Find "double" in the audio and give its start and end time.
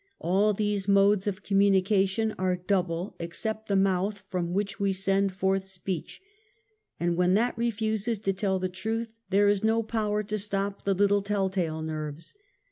2.55-3.15